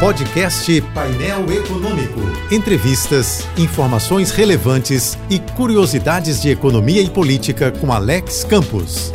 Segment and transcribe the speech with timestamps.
[0.00, 2.20] Podcast Painel Econômico.
[2.50, 9.12] Entrevistas, informações relevantes e curiosidades de economia e política com Alex Campos.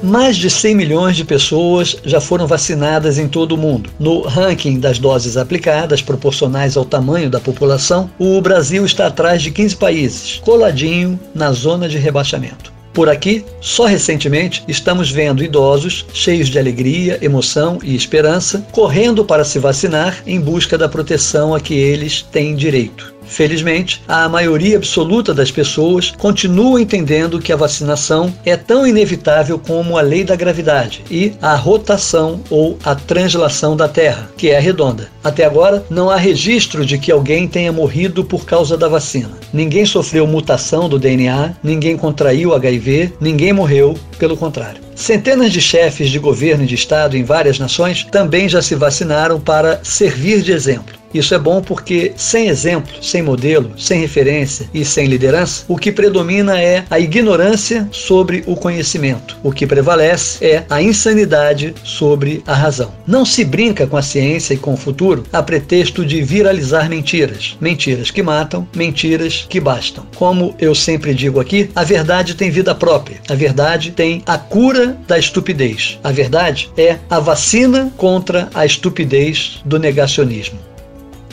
[0.00, 3.90] Mais de 100 milhões de pessoas já foram vacinadas em todo o mundo.
[3.98, 9.50] No ranking das doses aplicadas, proporcionais ao tamanho da população, o Brasil está atrás de
[9.50, 12.77] 15 países, coladinho na zona de rebaixamento.
[12.98, 19.44] Por aqui, só recentemente, estamos vendo idosos cheios de alegria, emoção e esperança correndo para
[19.44, 23.14] se vacinar em busca da proteção a que eles têm direito.
[23.28, 29.96] Felizmente, a maioria absoluta das pessoas continua entendendo que a vacinação é tão inevitável como
[29.96, 35.08] a lei da gravidade e a rotação ou a translação da Terra, que é redonda.
[35.22, 39.30] Até agora, não há registro de que alguém tenha morrido por causa da vacina.
[39.52, 44.80] Ninguém sofreu mutação do DNA, ninguém contraiu HIV, ninguém morreu, pelo contrário.
[44.94, 49.38] Centenas de chefes de governo e de Estado em várias nações também já se vacinaram
[49.38, 50.97] para servir de exemplo.
[51.12, 55.90] Isso é bom porque, sem exemplo, sem modelo, sem referência e sem liderança, o que
[55.90, 59.36] predomina é a ignorância sobre o conhecimento.
[59.42, 62.92] O que prevalece é a insanidade sobre a razão.
[63.06, 67.56] Não se brinca com a ciência e com o futuro a pretexto de viralizar mentiras.
[67.60, 70.06] Mentiras que matam, mentiras que bastam.
[70.16, 73.20] Como eu sempre digo aqui, a verdade tem vida própria.
[73.28, 75.98] A verdade tem a cura da estupidez.
[76.02, 80.67] A verdade é a vacina contra a estupidez do negacionismo.